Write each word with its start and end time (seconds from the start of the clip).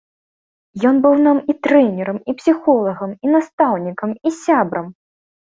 Ён 0.89 0.95
быў 1.03 1.15
нам 1.27 1.37
і 1.53 1.55
трэнерам, 1.67 2.17
і 2.33 2.35
псіхолагам, 2.39 3.11
і 3.29 3.35
настаўнікам, 3.37 4.17
і 4.31 4.37
сябрам!!! 4.43 4.91